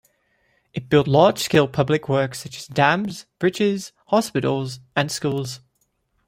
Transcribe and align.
It 0.73 0.89
built 0.89 1.07
large-scale 1.07 1.67
public 1.67 2.09
works 2.09 2.39
such 2.39 2.57
as 2.57 2.65
dams, 2.65 3.27
bridges, 3.37 3.91
hospitals, 4.07 4.79
and 4.95 5.11
schools. 5.11 5.59